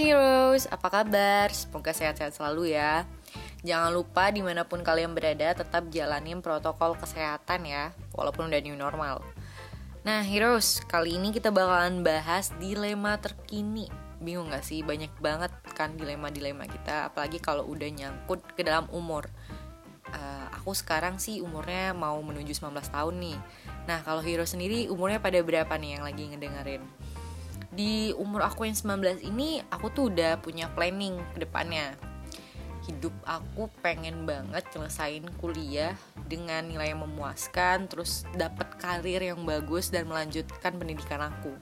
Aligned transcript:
heroes, 0.00 0.64
apa 0.72 0.88
kabar? 0.88 1.52
Semoga 1.52 1.92
sehat-sehat 1.92 2.32
selalu 2.32 2.72
ya 2.72 3.04
Jangan 3.60 3.92
lupa 3.92 4.32
di 4.32 4.40
mana 4.40 4.64
pun 4.64 4.80
kalian 4.80 5.12
berada 5.12 5.52
tetap 5.52 5.92
jalanin 5.92 6.40
protokol 6.40 6.96
kesehatan 6.96 7.68
ya 7.68 7.92
Walaupun 8.16 8.48
udah 8.48 8.60
new 8.64 8.72
normal 8.80 9.20
Nah 10.00 10.24
heroes, 10.24 10.80
kali 10.88 11.20
ini 11.20 11.36
kita 11.36 11.52
bakalan 11.52 12.00
bahas 12.00 12.48
dilema 12.56 13.20
terkini 13.20 13.92
Bingung 14.24 14.48
gak 14.48 14.64
sih? 14.64 14.80
Banyak 14.80 15.20
banget 15.20 15.52
kan 15.76 15.92
dilema-dilema 16.00 16.64
kita 16.64 17.12
Apalagi 17.12 17.36
kalau 17.36 17.68
udah 17.68 17.92
nyangkut 17.92 18.40
ke 18.56 18.64
dalam 18.64 18.88
umur 18.96 19.28
uh, 20.16 20.46
Aku 20.56 20.72
sekarang 20.72 21.20
sih 21.20 21.44
umurnya 21.44 21.92
mau 21.92 22.16
menuju 22.24 22.56
19 22.56 22.72
tahun 22.88 23.14
nih 23.20 23.38
Nah 23.84 24.00
kalau 24.00 24.24
hero 24.24 24.48
sendiri 24.48 24.88
umurnya 24.88 25.20
pada 25.20 25.44
berapa 25.44 25.76
nih 25.76 26.00
yang 26.00 26.04
lagi 26.08 26.24
ngedengerin? 26.32 26.84
Di 27.70 28.10
umur 28.18 28.50
aku 28.50 28.66
yang 28.66 28.74
19 28.74 29.22
ini 29.22 29.62
aku 29.70 29.94
tuh 29.94 30.10
udah 30.10 30.42
punya 30.42 30.66
planning 30.74 31.18
ke 31.34 31.46
depannya. 31.46 31.94
Hidup 32.90 33.14
aku 33.22 33.70
pengen 33.78 34.26
banget 34.26 34.66
nyelesain 34.74 35.22
kuliah 35.38 35.94
dengan 36.26 36.66
nilai 36.66 36.90
yang 36.90 37.06
memuaskan 37.06 37.86
terus 37.86 38.26
dapat 38.34 38.66
karir 38.82 39.22
yang 39.22 39.46
bagus 39.46 39.94
dan 39.94 40.10
melanjutkan 40.10 40.74
pendidikan 40.74 41.22
aku. 41.22 41.54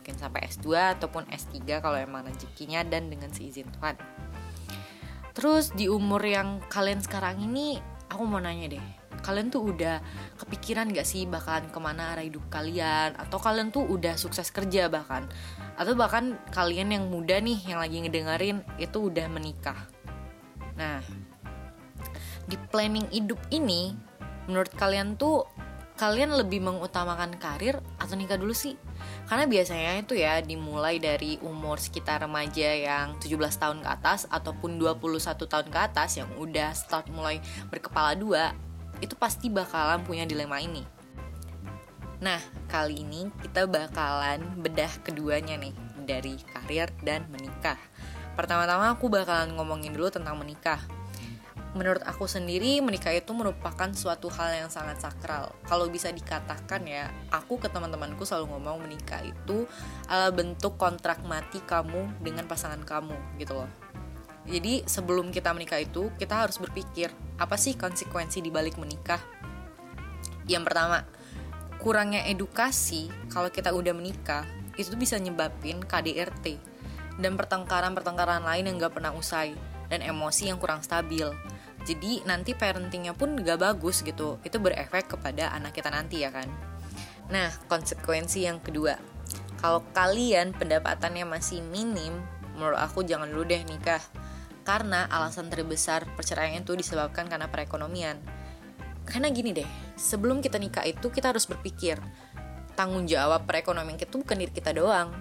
Mungkin 0.00 0.20
sampai 0.20 0.44
S2 0.52 1.00
ataupun 1.00 1.24
S3 1.32 1.80
kalau 1.80 1.96
emang 1.96 2.28
rezekinya 2.28 2.84
dan 2.84 3.08
dengan 3.08 3.32
seizin 3.32 3.64
Tuhan. 3.80 3.96
Terus 5.32 5.72
di 5.72 5.88
umur 5.88 6.20
yang 6.20 6.60
kalian 6.68 7.00
sekarang 7.00 7.40
ini 7.40 7.80
aku 8.12 8.22
mau 8.28 8.38
nanya 8.38 8.76
deh 8.76 9.03
kalian 9.24 9.48
tuh 9.48 9.72
udah 9.72 10.04
kepikiran 10.36 10.92
gak 10.92 11.08
sih 11.08 11.24
bakalan 11.24 11.72
ke 11.72 11.78
mana 11.80 12.12
arah 12.12 12.24
hidup 12.28 12.44
kalian? 12.52 13.16
Atau 13.16 13.40
kalian 13.40 13.72
tuh 13.72 13.88
udah 13.88 14.20
sukses 14.20 14.52
kerja 14.52 14.92
bahkan? 14.92 15.24
Atau 15.80 15.96
bahkan 15.96 16.36
kalian 16.52 16.92
yang 16.92 17.08
muda 17.08 17.40
nih 17.40 17.64
yang 17.64 17.80
lagi 17.80 18.04
ngedengerin 18.04 18.60
itu 18.76 19.08
udah 19.08 19.26
menikah? 19.32 19.88
Nah 20.76 21.00
di 22.44 22.60
planning 22.68 23.08
hidup 23.08 23.40
ini 23.48 23.96
menurut 24.44 24.68
kalian 24.76 25.16
tuh 25.16 25.48
kalian 25.94 26.34
lebih 26.34 26.58
mengutamakan 26.58 27.38
karir 27.38 27.78
atau 28.02 28.18
nikah 28.18 28.34
dulu 28.34 28.50
sih? 28.50 28.74
Karena 29.24 29.46
biasanya 29.46 30.02
itu 30.02 30.18
ya 30.18 30.42
dimulai 30.42 30.98
dari 30.98 31.38
umur 31.40 31.78
sekitar 31.78 32.26
remaja 32.26 32.66
yang 32.74 33.16
17 33.22 33.38
tahun 33.62 33.78
ke 33.80 33.88
atas 33.88 34.26
ataupun 34.28 34.76
21 34.76 35.46
tahun 35.46 35.66
ke 35.70 35.78
atas 35.78 36.18
yang 36.18 36.28
udah 36.36 36.74
start 36.74 37.08
mulai 37.14 37.38
berkepala 37.70 38.18
dua 38.18 38.52
itu 39.02 39.14
pasti 39.18 39.50
bakalan 39.50 40.02
punya 40.04 40.28
dilema 40.28 40.60
ini. 40.62 40.84
Nah, 42.22 42.40
kali 42.70 43.02
ini 43.02 43.28
kita 43.42 43.66
bakalan 43.66 44.40
bedah 44.62 44.90
keduanya 45.02 45.58
nih 45.58 45.74
dari 46.06 46.38
karir 46.40 46.88
dan 47.02 47.26
menikah. 47.28 47.76
Pertama-tama 48.34 48.94
aku 48.94 49.12
bakalan 49.12 49.52
ngomongin 49.54 49.92
dulu 49.92 50.10
tentang 50.10 50.38
menikah. 50.38 50.80
Menurut 51.74 52.06
aku 52.06 52.30
sendiri, 52.30 52.78
menikah 52.78 53.10
itu 53.10 53.34
merupakan 53.34 53.90
suatu 53.90 54.30
hal 54.30 54.62
yang 54.62 54.70
sangat 54.70 55.02
sakral. 55.02 55.50
Kalau 55.66 55.90
bisa 55.90 56.06
dikatakan 56.06 56.86
ya, 56.86 57.10
aku 57.34 57.58
ke 57.58 57.66
teman-temanku 57.66 58.22
selalu 58.22 58.54
ngomong 58.54 58.86
menikah 58.86 59.18
itu 59.26 59.66
adalah 60.06 60.30
bentuk 60.30 60.78
kontrak 60.78 61.18
mati 61.26 61.58
kamu 61.66 62.22
dengan 62.22 62.46
pasangan 62.46 62.78
kamu 62.86 63.18
gitu 63.42 63.58
loh. 63.58 63.83
Jadi 64.44 64.84
sebelum 64.84 65.32
kita 65.32 65.56
menikah 65.56 65.80
itu 65.80 66.12
kita 66.20 66.44
harus 66.44 66.60
berpikir 66.60 67.08
apa 67.40 67.56
sih 67.56 67.80
konsekuensi 67.80 68.44
di 68.44 68.52
balik 68.52 68.76
menikah? 68.76 69.20
Yang 70.44 70.68
pertama, 70.68 70.98
kurangnya 71.80 72.28
edukasi 72.28 73.08
kalau 73.32 73.48
kita 73.48 73.72
udah 73.72 73.96
menikah 73.96 74.44
itu 74.76 74.92
bisa 75.00 75.16
nyebabin 75.16 75.80
KDRT 75.80 76.60
dan 77.16 77.40
pertengkaran-pertengkaran 77.40 78.44
lain 78.44 78.68
yang 78.68 78.76
gak 78.76 79.00
pernah 79.00 79.16
usai 79.16 79.56
dan 79.88 80.04
emosi 80.04 80.52
yang 80.52 80.60
kurang 80.60 80.84
stabil. 80.84 81.30
Jadi 81.84 82.24
nanti 82.28 82.52
parentingnya 82.52 83.16
pun 83.16 83.40
gak 83.40 83.60
bagus 83.64 84.04
gitu. 84.04 84.36
Itu 84.44 84.60
berefek 84.60 85.16
kepada 85.16 85.56
anak 85.56 85.72
kita 85.72 85.88
nanti 85.88 86.20
ya 86.20 86.28
kan. 86.28 86.48
Nah, 87.32 87.48
konsekuensi 87.70 88.44
yang 88.44 88.60
kedua. 88.60 89.00
Kalau 89.56 89.80
kalian 89.96 90.52
pendapatannya 90.52 91.24
masih 91.24 91.64
minim, 91.64 92.12
menurut 92.52 92.76
aku 92.76 93.00
jangan 93.00 93.32
dulu 93.32 93.48
deh 93.48 93.64
nikah 93.64 94.02
karena 94.64 95.06
alasan 95.12 95.52
terbesar 95.52 96.08
perceraian 96.16 96.64
itu 96.64 96.72
disebabkan 96.72 97.28
karena 97.28 97.52
perekonomian. 97.52 98.16
Karena 99.04 99.28
gini 99.28 99.52
deh, 99.52 99.68
sebelum 99.94 100.40
kita 100.40 100.56
nikah 100.56 100.88
itu 100.88 101.12
kita 101.12 101.30
harus 101.30 101.44
berpikir 101.44 102.00
tanggung 102.74 103.06
jawab 103.06 103.44
perekonomian 103.44 104.00
kita 104.00 104.16
bukan 104.16 104.40
diri 104.40 104.52
kita 104.52 104.72
doang. 104.72 105.12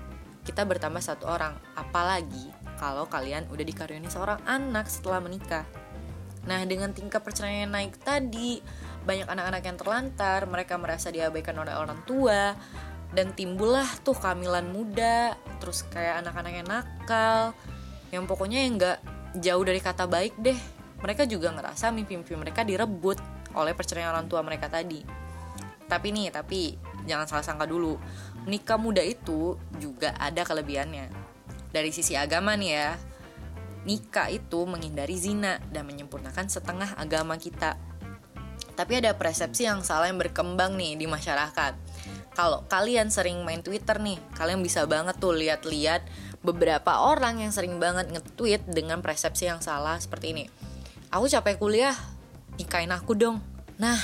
Kita 0.44 0.64
bertambah 0.68 1.00
satu 1.00 1.28
orang, 1.28 1.56
apalagi 1.76 2.52
kalau 2.76 3.08
kalian 3.08 3.48
udah 3.48 3.64
dikaruniai 3.64 4.12
seorang 4.12 4.44
anak 4.44 4.92
setelah 4.92 5.24
menikah. 5.24 5.64
Nah, 6.44 6.60
dengan 6.68 6.92
tingkat 6.92 7.24
perceraian 7.24 7.72
naik 7.72 7.96
tadi, 8.04 8.60
banyak 9.08 9.24
anak-anak 9.24 9.64
yang 9.64 9.78
terlantar, 9.80 10.44
mereka 10.52 10.76
merasa 10.76 11.08
diabaikan 11.08 11.56
oleh 11.56 11.72
orang 11.72 12.04
tua, 12.04 12.52
dan 13.16 13.32
timbullah 13.32 13.88
tuh 14.04 14.12
kehamilan 14.12 14.68
muda, 14.68 15.40
terus 15.64 15.88
kayak 15.88 16.28
anak-anak 16.28 16.54
yang 16.60 16.68
nakal, 16.68 17.56
yang 18.12 18.28
pokoknya 18.28 18.60
yang 18.68 18.76
gak 18.76 19.00
jauh 19.38 19.64
dari 19.66 19.82
kata 19.82 20.06
baik 20.06 20.38
deh. 20.38 20.58
Mereka 21.04 21.28
juga 21.28 21.52
ngerasa 21.52 21.92
mimpi-mimpi 21.92 22.34
mereka 22.40 22.64
direbut 22.64 23.20
oleh 23.54 23.76
perceraian 23.76 24.14
orang 24.14 24.32
tua 24.32 24.40
mereka 24.46 24.72
tadi. 24.72 25.04
Tapi 25.84 26.08
nih 26.16 26.32
tapi 26.32 26.80
jangan 27.04 27.28
salah 27.28 27.46
sangka 27.46 27.68
dulu. 27.68 28.00
Nikah 28.48 28.80
muda 28.80 29.04
itu 29.04 29.60
juga 29.78 30.16
ada 30.16 30.42
kelebihannya. 30.48 31.12
Dari 31.74 31.90
sisi 31.92 32.16
agama 32.16 32.56
nih 32.56 32.72
ya 32.72 32.90
nikah 33.84 34.32
itu 34.32 34.64
menghindari 34.64 35.20
zina 35.20 35.60
dan 35.72 35.84
menyempurnakan 35.88 36.48
setengah 36.48 36.96
agama 36.96 37.36
kita. 37.36 37.76
Tapi 38.74 39.04
ada 39.04 39.14
persepsi 39.14 39.68
yang 39.68 39.84
salah 39.86 40.10
yang 40.10 40.18
berkembang 40.18 40.80
nih 40.80 40.98
di 40.98 41.06
masyarakat 41.06 41.76
kalau 42.34 42.66
kalian 42.66 43.14
sering 43.14 43.42
main 43.46 43.62
Twitter 43.62 43.98
nih, 44.02 44.18
kalian 44.38 44.66
bisa 44.66 44.86
banget 44.90 45.18
tuh 45.22 45.34
lihat-lihat 45.38 46.06
beberapa 46.42 47.08
orang 47.08 47.40
yang 47.40 47.54
sering 47.54 47.78
banget 47.78 48.10
nge-tweet 48.10 48.68
dengan 48.68 49.00
persepsi 49.00 49.48
yang 49.48 49.62
salah 49.62 49.98
seperti 50.02 50.34
ini. 50.36 50.46
Aku 51.14 51.30
capek 51.30 51.62
kuliah, 51.62 51.94
nikahin 52.58 52.92
aku 52.92 53.14
dong. 53.14 53.38
Nah, 53.78 53.98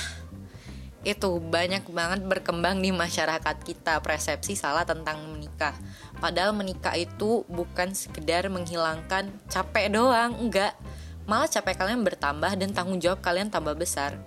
itu 1.00 1.40
banyak 1.40 1.88
banget 1.88 2.20
berkembang 2.28 2.78
di 2.84 2.92
masyarakat 2.92 3.56
kita 3.64 4.04
persepsi 4.04 4.52
salah 4.52 4.84
tentang 4.84 5.20
menikah. 5.32 5.72
Padahal 6.20 6.52
menikah 6.52 6.92
itu 6.94 7.42
bukan 7.48 7.96
sekedar 7.96 8.46
menghilangkan 8.52 9.32
capek 9.48 9.88
doang, 9.88 10.36
enggak. 10.36 10.76
Malah 11.24 11.48
capek 11.48 11.82
kalian 11.82 12.04
bertambah 12.04 12.52
dan 12.56 12.70
tanggung 12.76 13.00
jawab 13.00 13.24
kalian 13.24 13.48
tambah 13.48 13.72
besar. 13.74 14.20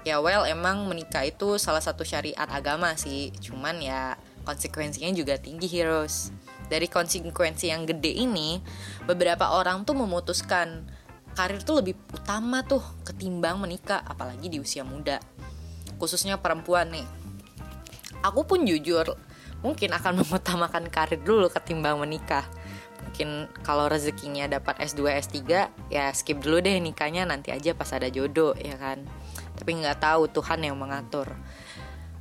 Ya 0.00 0.16
well, 0.16 0.48
emang 0.48 0.88
menikah 0.88 1.28
itu 1.28 1.60
salah 1.60 1.84
satu 1.84 2.08
syariat 2.08 2.48
agama 2.48 2.96
sih. 2.96 3.28
Cuman 3.36 3.84
ya 3.84 4.16
konsekuensinya 4.48 5.12
juga 5.12 5.36
tinggi 5.36 5.68
heroes. 5.68 6.32
Dari 6.72 6.88
konsekuensi 6.88 7.68
yang 7.68 7.84
gede 7.84 8.08
ini 8.08 8.62
beberapa 9.04 9.52
orang 9.52 9.84
tuh 9.84 9.98
memutuskan 9.98 10.88
karir 11.36 11.60
tuh 11.62 11.84
lebih 11.84 11.98
utama 12.16 12.64
tuh 12.64 12.80
ketimbang 13.04 13.60
menikah 13.60 14.00
apalagi 14.00 14.48
di 14.48 14.56
usia 14.56 14.88
muda. 14.88 15.20
Khususnya 16.00 16.40
perempuan 16.40 16.88
nih. 16.96 17.06
Aku 18.24 18.48
pun 18.48 18.64
jujur 18.64 19.20
mungkin 19.60 19.92
akan 19.92 20.16
mengutamakan 20.24 20.88
karir 20.88 21.20
dulu 21.20 21.52
ketimbang 21.52 22.00
menikah. 22.00 22.48
Mungkin 23.04 23.52
kalau 23.60 23.84
rezekinya 23.92 24.48
dapat 24.48 24.80
S2 24.80 25.12
S3 25.28 25.36
ya 25.92 26.08
skip 26.16 26.40
dulu 26.40 26.64
deh 26.64 26.80
nikahnya 26.80 27.28
nanti 27.28 27.52
aja 27.52 27.76
pas 27.76 27.92
ada 27.92 28.08
jodoh 28.08 28.56
ya 28.56 28.76
kan 28.76 29.04
tapi 29.60 29.76
nggak 29.76 30.00
tahu 30.00 30.32
Tuhan 30.32 30.64
yang 30.64 30.80
mengatur. 30.80 31.36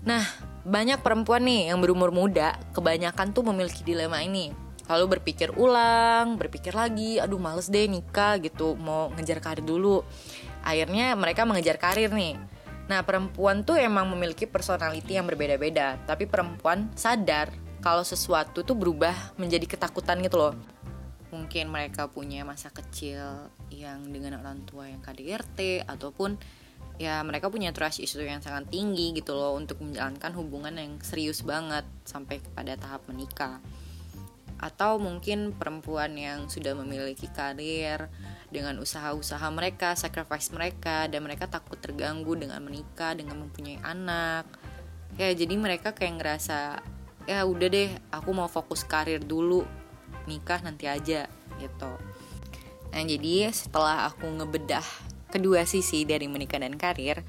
Nah 0.04 0.24
banyak 0.68 1.00
perempuan 1.00 1.48
nih 1.48 1.72
yang 1.72 1.80
berumur 1.80 2.12
muda 2.12 2.60
kebanyakan 2.76 3.32
tuh 3.32 3.48
memiliki 3.48 3.82
dilema 3.88 4.20
ini. 4.20 4.52
Lalu 4.92 5.18
berpikir 5.18 5.56
ulang 5.56 6.36
berpikir 6.36 6.76
lagi 6.76 7.22
aduh 7.22 7.40
males 7.40 7.72
deh 7.72 7.88
nikah 7.88 8.36
gitu 8.44 8.76
mau 8.76 9.08
ngejar 9.16 9.40
karir 9.40 9.64
dulu. 9.64 10.04
Akhirnya 10.68 11.16
mereka 11.16 11.48
mengejar 11.48 11.80
karir 11.80 12.12
nih. 12.12 12.36
Nah 12.92 13.00
perempuan 13.08 13.64
tuh 13.64 13.80
emang 13.80 14.10
memiliki 14.12 14.44
personality 14.44 15.16
yang 15.16 15.30
berbeda-beda 15.30 15.96
tapi 16.04 16.28
perempuan 16.28 16.92
sadar 17.00 17.54
kalau 17.80 18.04
sesuatu 18.04 18.68
tuh 18.68 18.76
berubah 18.76 19.16
menjadi 19.40 19.64
ketakutan 19.64 20.20
gitu 20.20 20.36
loh. 20.36 20.54
Mungkin 21.30 21.70
mereka 21.70 22.10
punya 22.10 22.42
masa 22.42 22.74
kecil 22.74 23.54
yang 23.70 24.10
dengan 24.10 24.42
orang 24.42 24.66
tua 24.66 24.90
yang 24.90 25.00
KDRT 25.00 25.86
ataupun 25.86 26.42
ya 27.00 27.24
mereka 27.24 27.48
punya 27.48 27.72
trust 27.72 28.04
issue 28.04 28.22
yang 28.22 28.44
sangat 28.44 28.68
tinggi 28.68 29.16
gitu 29.16 29.32
loh 29.32 29.56
untuk 29.56 29.80
menjalankan 29.80 30.36
hubungan 30.36 30.76
yang 30.76 31.00
serius 31.00 31.42
banget 31.48 31.88
sampai 32.04 32.44
kepada 32.44 32.76
tahap 32.76 33.08
menikah 33.08 33.64
atau 34.60 35.00
mungkin 35.00 35.56
perempuan 35.56 36.20
yang 36.20 36.52
sudah 36.52 36.76
memiliki 36.76 37.32
karir 37.32 38.12
dengan 38.52 38.76
usaha-usaha 38.84 39.48
mereka, 39.56 39.96
sacrifice 39.96 40.52
mereka 40.52 41.08
dan 41.08 41.24
mereka 41.24 41.48
takut 41.48 41.80
terganggu 41.80 42.36
dengan 42.36 42.60
menikah, 42.60 43.16
dengan 43.16 43.40
mempunyai 43.40 43.80
anak. 43.80 44.44
Ya, 45.16 45.32
jadi 45.32 45.56
mereka 45.56 45.96
kayak 45.96 46.20
ngerasa 46.20 46.84
ya 47.24 47.40
udah 47.48 47.68
deh, 47.72 47.90
aku 48.12 48.36
mau 48.36 48.52
fokus 48.52 48.84
karir 48.84 49.24
dulu. 49.24 49.64
Nikah 50.28 50.60
nanti 50.60 50.92
aja. 50.92 51.32
gitu 51.60 51.92
nah 52.90 53.06
jadi 53.06 53.54
setelah 53.54 54.10
aku 54.10 54.26
ngebedah 54.26 54.82
kedua 55.30 55.66
sisi 55.66 56.04
dari 56.06 56.26
menikah 56.26 56.62
dan 56.62 56.76
karir 56.76 57.22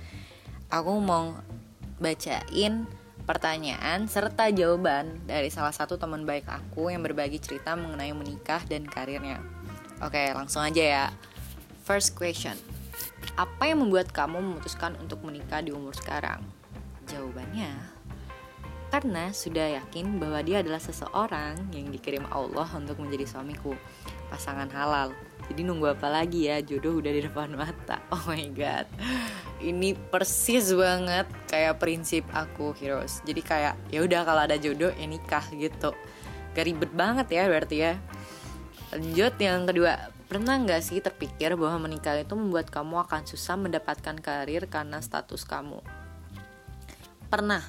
aku 0.70 0.92
mau 1.02 1.36
bacain 2.00 2.88
pertanyaan 3.28 4.08
serta 4.08 4.48
jawaban 4.50 5.22
dari 5.28 5.52
salah 5.52 5.70
satu 5.70 6.00
teman 6.00 6.24
baik 6.24 6.48
aku 6.48 6.90
yang 6.90 7.04
berbagi 7.04 7.38
cerita 7.38 7.76
mengenai 7.76 8.10
menikah 8.16 8.64
dan 8.66 8.88
karirnya. 8.88 9.38
Oke 10.00 10.32
langsung 10.32 10.64
aja 10.64 10.82
ya. 10.82 11.04
First 11.84 12.16
question. 12.16 12.56
Apa 13.36 13.68
yang 13.68 13.84
membuat 13.84 14.10
kamu 14.10 14.40
memutuskan 14.40 14.96
untuk 14.98 15.20
menikah 15.22 15.60
di 15.60 15.70
umur 15.70 15.92
sekarang? 15.92 16.40
Jawabannya 17.06 18.00
karena 18.90 19.30
sudah 19.30 19.78
yakin 19.78 20.18
bahwa 20.18 20.42
dia 20.42 20.66
adalah 20.66 20.82
seseorang 20.82 21.70
yang 21.70 21.94
dikirim 21.94 22.26
Allah 22.26 22.66
untuk 22.74 22.98
menjadi 22.98 23.22
suamiku, 23.22 23.78
pasangan 24.26 24.66
halal. 24.74 25.14
Jadi 25.50 25.66
nunggu 25.66 25.98
apa 25.98 26.06
lagi 26.06 26.46
ya, 26.46 26.62
jodoh 26.62 27.02
udah 27.02 27.10
di 27.10 27.26
depan 27.26 27.50
mata. 27.58 27.98
Oh 28.14 28.22
my 28.30 28.46
god. 28.54 28.86
Ini 29.58 29.98
persis 29.98 30.70
banget 30.70 31.26
kayak 31.50 31.82
prinsip 31.82 32.22
aku, 32.30 32.70
Heroes. 32.78 33.18
Jadi 33.26 33.42
kayak 33.42 33.74
ya 33.90 34.06
udah 34.06 34.22
kalau 34.22 34.46
ada 34.46 34.54
jodoh 34.54 34.94
ya 34.94 35.06
nikah 35.10 35.42
gitu. 35.50 35.90
Gak 36.54 36.64
ribet 36.70 36.94
banget 36.94 37.26
ya 37.34 37.50
berarti 37.50 37.76
ya. 37.82 37.98
Lanjut 38.94 39.34
yang 39.42 39.66
kedua, 39.66 40.10
pernah 40.30 40.54
nggak 40.58 40.82
sih 40.82 41.02
terpikir 41.02 41.58
bahwa 41.58 41.90
menikah 41.90 42.14
itu 42.18 42.38
membuat 42.38 42.70
kamu 42.70 43.02
akan 43.06 43.26
susah 43.26 43.58
mendapatkan 43.58 44.18
karir 44.22 44.70
karena 44.70 45.02
status 45.02 45.42
kamu? 45.46 45.82
Pernah, 47.30 47.62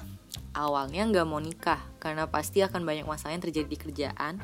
awalnya 0.54 1.06
nggak 1.06 1.26
mau 1.26 1.38
nikah 1.38 1.78
karena 1.98 2.26
pasti 2.26 2.62
akan 2.62 2.82
banyak 2.84 3.06
masalah 3.06 3.34
yang 3.34 3.44
terjadi 3.44 3.68
di 3.68 3.78
kerjaan 3.78 4.34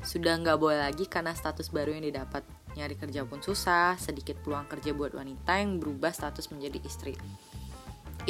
sudah 0.00 0.40
nggak 0.40 0.58
boleh 0.58 0.80
lagi 0.80 1.04
karena 1.04 1.36
status 1.36 1.68
baru 1.68 1.96
yang 1.96 2.04
didapat. 2.08 2.42
Nyari 2.70 2.94
kerja 2.94 3.26
pun 3.26 3.42
susah 3.42 3.98
sedikit 3.98 4.38
peluang 4.46 4.70
kerja 4.70 4.94
buat 4.94 5.10
wanita 5.10 5.58
yang 5.58 5.82
berubah 5.82 6.14
status 6.14 6.54
menjadi 6.54 6.78
istri. 6.86 7.18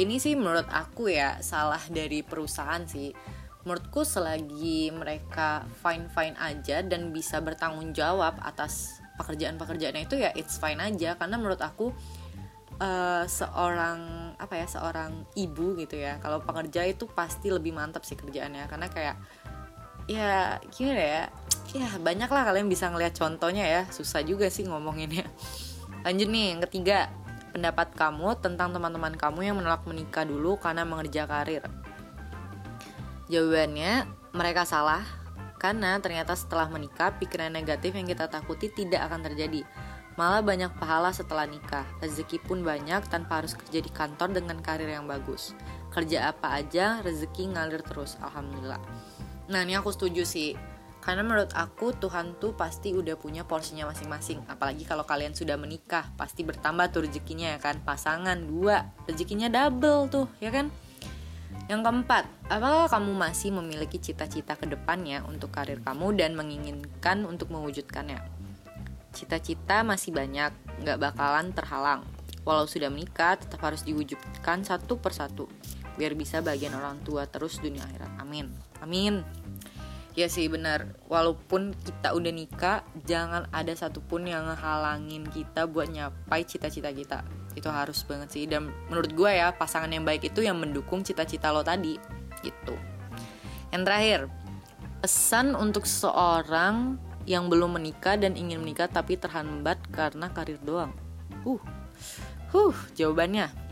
Ini 0.01 0.17
sih 0.17 0.33
menurut 0.33 0.65
aku 0.71 1.13
ya 1.13 1.37
salah 1.45 1.81
dari 1.91 2.25
perusahaan 2.25 2.81
sih. 2.87 3.13
Menurutku 3.61 4.01
selagi 4.01 4.89
mereka 4.89 5.61
fine 5.85 6.09
fine 6.09 6.33
aja 6.41 6.81
dan 6.81 7.13
bisa 7.13 7.37
bertanggung 7.37 7.93
jawab 7.93 8.41
atas 8.41 8.97
pekerjaan-pekerjaannya 9.21 10.09
itu 10.09 10.17
ya 10.17 10.33
it's 10.33 10.57
fine 10.57 10.81
aja. 10.81 11.13
Karena 11.13 11.37
menurut 11.37 11.61
aku 11.61 11.93
uh, 12.81 13.25
seorang 13.29 14.33
apa 14.41 14.57
ya 14.57 14.65
seorang 14.65 15.29
ibu 15.37 15.77
gitu 15.77 16.01
ya 16.01 16.17
kalau 16.17 16.41
pekerja 16.41 16.81
itu 16.89 17.05
pasti 17.05 17.53
lebih 17.53 17.77
mantap 17.77 18.01
sih 18.09 18.17
kerjaannya. 18.17 18.65
Karena 18.65 18.89
kayak 18.89 19.15
ya 20.11 20.59
gimana 20.73 21.03
ya? 21.03 21.23
Ya 21.71 21.87
banyak 22.03 22.27
lah 22.27 22.43
kalian 22.43 22.67
bisa 22.67 22.91
ngeliat 22.91 23.15
contohnya 23.15 23.63
ya. 23.63 23.81
Susah 23.89 24.19
juga 24.21 24.51
sih 24.51 24.67
ngomonginnya. 24.67 25.23
Lanjut 26.03 26.27
nih 26.27 26.45
yang 26.55 26.61
ketiga. 26.67 27.07
Pendapat 27.51 27.91
kamu 27.99 28.39
tentang 28.39 28.71
teman-teman 28.71 29.11
kamu 29.19 29.39
yang 29.43 29.55
menolak 29.59 29.83
menikah 29.83 30.23
dulu 30.23 30.55
karena 30.55 30.87
mengerja 30.87 31.27
karir. 31.27 31.63
Jawabannya 33.27 34.07
mereka 34.31 34.63
salah. 34.63 35.03
Karena 35.59 35.99
ternyata 36.01 36.33
setelah 36.33 36.65
menikah 36.71 37.13
pikiran 37.21 37.53
negatif 37.53 37.93
yang 37.93 38.07
kita 38.09 38.25
takuti 38.31 38.71
tidak 38.73 39.05
akan 39.11 39.29
terjadi. 39.29 39.61
Malah 40.19 40.43
banyak 40.43 40.75
pahala 40.75 41.15
setelah 41.15 41.47
nikah, 41.47 41.87
rezeki 42.03 42.43
pun 42.43 42.65
banyak 42.65 43.07
tanpa 43.07 43.39
harus 43.39 43.55
kerja 43.55 43.79
di 43.79 43.87
kantor 43.87 44.35
dengan 44.35 44.59
karir 44.59 44.91
yang 44.91 45.07
bagus. 45.07 45.55
Kerja 45.91 46.31
apa 46.31 46.55
aja, 46.55 47.03
rezeki 47.03 47.51
ngalir 47.51 47.83
terus, 47.83 48.15
alhamdulillah. 48.23 48.79
Nah 49.51 49.59
ini 49.67 49.75
aku 49.75 49.91
setuju 49.91 50.23
sih, 50.23 50.55
karena 51.03 51.25
menurut 51.25 51.51
aku 51.51 51.91
Tuhan 51.97 52.39
tuh 52.39 52.55
pasti 52.55 52.95
udah 52.95 53.19
punya 53.19 53.43
porsinya 53.43 53.89
masing-masing. 53.91 54.39
Apalagi 54.47 54.87
kalau 54.87 55.03
kalian 55.03 55.35
sudah 55.35 55.59
menikah, 55.59 56.07
pasti 56.15 56.47
bertambah 56.47 56.95
tuh 56.95 57.03
rezekinya 57.09 57.57
ya 57.57 57.59
kan. 57.59 57.83
Pasangan 57.83 58.39
dua, 58.39 58.87
rezekinya 59.03 59.51
double 59.51 60.07
tuh, 60.07 60.31
ya 60.39 60.47
kan? 60.53 60.71
Yang 61.67 61.81
keempat, 61.83 62.23
apakah 62.47 62.87
kamu 62.87 63.11
masih 63.11 63.49
memiliki 63.51 63.99
cita-cita 63.99 64.55
ke 64.55 64.69
depannya 64.71 65.27
untuk 65.27 65.51
karir 65.51 65.83
kamu 65.83 66.15
dan 66.15 66.39
menginginkan 66.39 67.27
untuk 67.27 67.51
mewujudkannya? 67.51 68.23
Cita-cita 69.11 69.83
masih 69.83 70.15
banyak, 70.15 70.55
nggak 70.87 70.97
bakalan 71.01 71.51
terhalang. 71.51 72.07
Walau 72.47 72.65
sudah 72.65 72.89
menikah, 72.89 73.37
tetap 73.37 73.61
harus 73.61 73.85
diwujudkan 73.85 74.65
satu 74.65 74.97
persatu, 74.97 75.45
biar 76.01 76.17
bisa 76.17 76.41
bagian 76.41 76.73
orang 76.73 76.97
tua 77.05 77.29
terus 77.29 77.61
dunia 77.61 77.85
akhirat. 77.85 78.17
Amin. 78.17 78.49
Amin. 78.81 79.21
Ya 80.17 80.25
sih 80.25 80.49
benar, 80.49 80.97
walaupun 81.05 81.77
kita 81.77 82.17
udah 82.17 82.33
nikah, 82.33 82.81
jangan 83.05 83.45
ada 83.53 83.69
satupun 83.77 84.25
yang 84.25 84.49
ngehalangin 84.49 85.29
kita 85.29 85.69
buat 85.69 85.93
nyapai 85.93 86.41
cita-cita 86.41 86.89
kita. 86.89 87.21
Itu 87.53 87.69
harus 87.69 88.01
banget 88.03 88.33
sih. 88.33 88.49
Dan 88.49 88.73
menurut 88.89 89.13
gue 89.13 89.29
ya, 89.29 89.53
pasangan 89.53 89.93
yang 89.93 90.01
baik 90.01 90.33
itu 90.33 90.41
yang 90.41 90.57
mendukung 90.57 91.05
cita-cita 91.05 91.53
lo 91.53 91.61
tadi. 91.61 91.95
Gitu. 92.41 92.75
Yang 93.69 93.83
terakhir, 93.85 94.19
pesan 95.05 95.53
untuk 95.53 95.85
seorang 95.85 96.97
yang 97.29 97.47
belum 97.47 97.77
menikah 97.77 98.17
dan 98.17 98.33
ingin 98.33 98.59
menikah 98.59 98.89
tapi 98.89 99.15
terhambat 99.15 99.77
karena 99.93 100.33
karir 100.33 100.57
doang. 100.65 100.91
Uh, 101.45 101.61
huh, 102.51 102.75
jawabannya. 102.97 103.70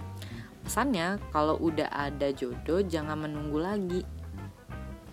Pesannya, 0.70 1.18
kalau 1.34 1.58
udah 1.58 1.90
ada 1.90 2.30
jodoh 2.30 2.86
jangan 2.86 3.26
menunggu 3.26 3.58
lagi. 3.58 4.02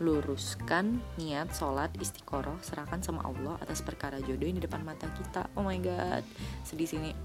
Luruskan 0.05 1.01
niat 1.17 1.49
sholat 1.57 1.97
istiqoroh 1.97 2.61
serahkan 2.61 3.01
sama 3.01 3.25
Allah 3.25 3.57
atas 3.65 3.81
perkara 3.81 4.21
jodoh 4.21 4.45
yang 4.45 4.61
di 4.61 4.69
depan 4.69 4.85
mata 4.85 5.09
kita. 5.17 5.49
Oh 5.57 5.65
my 5.65 5.81
god, 5.81 6.21
sedih 6.61 6.85
sini. 6.85 7.17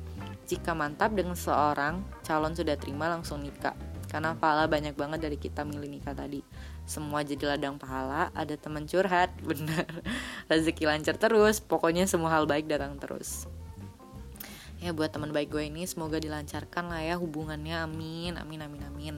Jika 0.47 0.71
mantap 0.71 1.11
dengan 1.11 1.35
seorang 1.35 1.99
calon 2.23 2.55
sudah 2.55 2.79
terima 2.79 3.11
langsung 3.11 3.43
nikah. 3.43 3.75
Karena 4.07 4.31
pahala 4.31 4.63
banyak 4.63 4.95
banget 4.95 5.27
dari 5.27 5.35
kita 5.35 5.67
milih 5.67 5.91
nikah 5.91 6.15
tadi 6.15 6.39
semua 6.91 7.23
jadi 7.23 7.55
ladang 7.55 7.79
pahala 7.79 8.33
ada 8.35 8.57
teman 8.59 8.83
curhat 8.83 9.31
bener 9.47 9.87
rezeki 10.51 10.83
lancar 10.89 11.15
terus 11.15 11.63
pokoknya 11.63 12.03
semua 12.03 12.35
hal 12.35 12.43
baik 12.43 12.67
datang 12.67 12.99
terus 12.99 13.47
ya 14.81 14.91
buat 14.97 15.13
teman 15.13 15.29
baik 15.29 15.53
gue 15.53 15.69
ini 15.69 15.85
semoga 15.85 16.17
dilancarkan 16.17 16.89
lah 16.89 17.05
ya 17.05 17.15
hubungannya. 17.21 17.85
Amin 17.85 18.33
amin 18.35 18.65
amin 18.65 18.81
amin. 18.89 19.15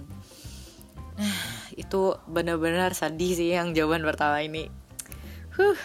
Nah 1.15 1.39
itu 1.79 2.19
benar-benar 2.27 2.91
sedih 2.91 3.33
sih 3.33 3.49
yang 3.55 3.71
jawaban 3.71 4.03
pertama 4.03 4.43
ini. 4.43 4.67
Huh. 5.55 5.79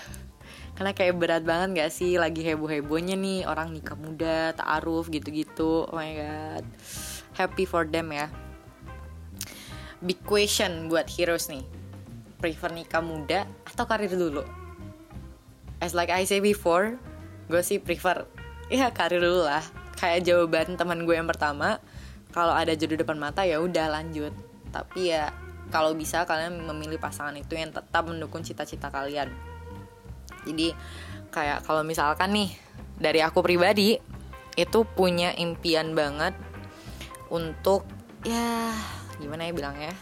Karena 0.74 0.94
kayak 0.94 1.18
berat 1.18 1.42
banget 1.42 1.74
gak 1.74 1.90
sih? 1.90 2.18
Lagi 2.22 2.46
heboh-hebohnya 2.46 3.18
nih 3.18 3.46
orang 3.50 3.74
nikah 3.74 3.98
muda 3.98 4.54
ta'aruf 4.54 5.10
gitu-gitu. 5.10 5.86
Oh 5.90 5.94
my 5.94 6.10
god. 6.14 6.64
Happy 7.34 7.66
for 7.66 7.82
them 7.86 8.14
ya. 8.14 8.30
Big 9.98 10.22
question 10.22 10.86
buat 10.86 11.10
heroes 11.10 11.50
nih. 11.50 11.66
Prefer 12.38 12.70
nikah 12.70 13.02
muda 13.02 13.42
atau 13.66 13.90
karir 13.90 14.14
dulu? 14.14 14.46
As 15.82 15.94
like 15.94 16.14
I 16.14 16.22
say 16.26 16.38
before 16.38 16.98
gue 17.50 17.62
sih 17.64 17.82
prefer 17.82 18.28
ya 18.68 18.92
karir 18.92 19.20
dulu 19.20 19.44
lah. 19.44 19.64
Kayak 19.98 20.30
jawaban 20.30 20.78
teman 20.78 21.02
gue 21.02 21.16
yang 21.16 21.26
pertama 21.26 21.82
kalau 22.30 22.54
ada 22.54 22.76
jodoh 22.76 23.00
depan 23.00 23.18
mata 23.18 23.42
ya 23.42 23.58
udah 23.58 23.90
lanjut. 23.90 24.30
Tapi 24.70 25.10
ya 25.10 25.32
kalau 25.68 25.92
bisa 25.92 26.24
kalian 26.24 26.64
memilih 26.64 26.96
pasangan 27.00 27.36
itu 27.36 27.56
yang 27.56 27.72
tetap 27.72 28.08
mendukung 28.08 28.44
cita-cita 28.44 28.88
kalian. 28.88 29.28
Jadi 30.46 30.72
kayak 31.28 31.64
kalau 31.66 31.84
misalkan 31.84 32.32
nih 32.32 32.50
dari 32.96 33.20
aku 33.20 33.44
pribadi 33.44 34.00
itu 34.58 34.78
punya 34.82 35.30
impian 35.38 35.92
banget 35.94 36.34
untuk 37.28 37.84
ya 38.24 38.72
gimana 39.20 39.48
ya 39.48 39.52
bilangnya? 39.52 39.94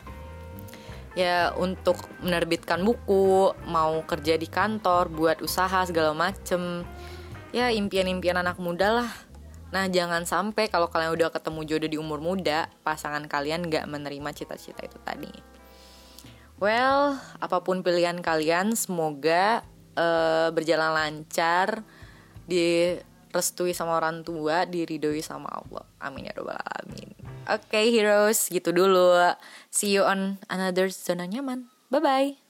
Ya 1.17 1.37
untuk 1.57 1.97
menerbitkan 2.21 2.85
buku 2.85 3.57
mau 3.69 4.05
kerja 4.05 4.37
di 4.37 4.49
kantor 4.49 5.09
buat 5.09 5.41
usaha 5.41 5.85
segala 5.89 6.13
macem 6.13 6.85
ya 7.57 7.73
impian-impian 7.73 8.37
anak 8.37 8.61
muda 8.61 9.01
lah 9.01 9.11
nah 9.73 9.89
jangan 9.89 10.29
sampai 10.29 10.69
kalau 10.69 10.93
kalian 10.93 11.17
udah 11.17 11.33
ketemu 11.33 11.61
jodoh 11.65 11.89
di 11.89 11.97
umur 11.97 12.21
muda 12.21 12.69
pasangan 12.85 13.25
kalian 13.25 13.73
gak 13.73 13.89
menerima 13.89 14.29
cita-cita 14.37 14.85
itu 14.85 15.01
tadi 15.01 15.33
well 16.61 17.17
apa 17.41 17.65
pun 17.65 17.81
pilihan 17.81 18.21
kalian 18.21 18.77
semoga 18.77 19.65
uh, 19.97 20.53
berjalan 20.53 20.93
lancar 20.93 21.81
direstui 22.45 23.73
sama 23.73 23.97
orang 23.97 24.21
tua 24.21 24.69
diridoi 24.69 25.25
sama 25.25 25.49
Allah 25.49 25.89
amin 26.05 26.29
ya 26.29 26.37
robbal 26.37 26.61
alamin 26.61 27.17
Oke 27.47 27.79
okay, 27.79 27.95
heroes, 27.95 28.51
gitu 28.51 28.75
dulu. 28.75 29.15
See 29.71 29.95
you 29.95 30.03
on 30.03 30.43
another 30.51 30.91
zona 30.91 31.31
nyaman. 31.31 31.71
Bye 31.95 32.03
bye. 32.03 32.46